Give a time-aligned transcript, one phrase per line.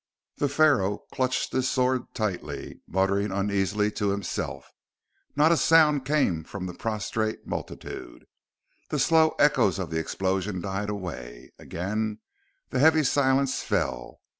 [0.37, 4.71] The Pharaoh clutched his sword tightly, muttering uneasily to himself.
[5.35, 8.25] Not a sound came from the prostrate multitude.
[8.89, 12.17] The slow echoes of the explosion died away; again
[12.71, 14.21] the heavy silence fell.